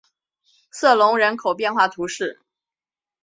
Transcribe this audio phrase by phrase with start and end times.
[0.71, 2.41] 瑟隆人口变化图示